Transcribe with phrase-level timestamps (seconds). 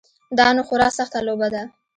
[0.37, 1.61] دا نو خورا سخته لوبه ده.